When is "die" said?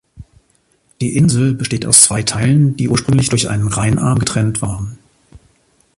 0.99-1.15, 2.75-2.89